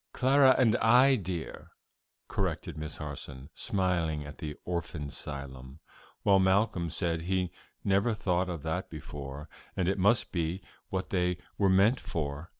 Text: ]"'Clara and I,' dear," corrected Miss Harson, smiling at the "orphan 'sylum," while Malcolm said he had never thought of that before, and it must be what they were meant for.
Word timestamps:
]"'Clara 0.13 0.55
and 0.57 0.75
I,' 0.77 1.15
dear," 1.15 1.69
corrected 2.27 2.75
Miss 2.75 2.97
Harson, 2.97 3.51
smiling 3.53 4.25
at 4.25 4.39
the 4.39 4.55
"orphan 4.65 5.11
'sylum," 5.11 5.79
while 6.23 6.39
Malcolm 6.39 6.89
said 6.89 7.21
he 7.21 7.41
had 7.41 7.49
never 7.83 8.15
thought 8.15 8.49
of 8.49 8.63
that 8.63 8.89
before, 8.89 9.47
and 9.77 9.87
it 9.87 9.99
must 9.99 10.31
be 10.31 10.63
what 10.89 11.11
they 11.11 11.37
were 11.55 11.69
meant 11.69 11.99
for. 11.99 12.49